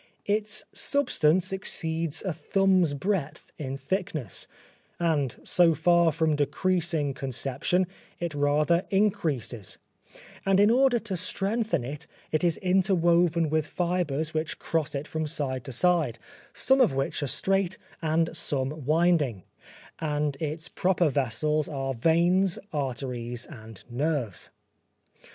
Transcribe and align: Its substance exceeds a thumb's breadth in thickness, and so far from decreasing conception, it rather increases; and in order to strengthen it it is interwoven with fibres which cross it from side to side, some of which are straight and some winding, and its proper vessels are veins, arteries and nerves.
Its 0.25 0.65
substance 0.73 1.53
exceeds 1.53 2.23
a 2.23 2.33
thumb's 2.33 2.95
breadth 2.95 3.51
in 3.59 3.77
thickness, 3.77 4.47
and 4.99 5.39
so 5.43 5.75
far 5.75 6.11
from 6.11 6.35
decreasing 6.35 7.13
conception, 7.13 7.85
it 8.19 8.33
rather 8.33 8.83
increases; 8.89 9.77
and 10.43 10.59
in 10.59 10.71
order 10.71 10.97
to 10.97 11.15
strengthen 11.15 11.83
it 11.83 12.07
it 12.31 12.43
is 12.43 12.57
interwoven 12.63 13.47
with 13.47 13.67
fibres 13.67 14.33
which 14.33 14.57
cross 14.57 14.95
it 14.95 15.07
from 15.07 15.27
side 15.27 15.63
to 15.65 15.71
side, 15.71 16.17
some 16.51 16.81
of 16.81 16.95
which 16.95 17.21
are 17.21 17.27
straight 17.27 17.77
and 18.01 18.35
some 18.35 18.85
winding, 18.87 19.43
and 19.99 20.35
its 20.37 20.67
proper 20.67 21.09
vessels 21.09 21.69
are 21.69 21.93
veins, 21.93 22.57
arteries 22.73 23.45
and 23.51 23.83
nerves. 23.87 24.49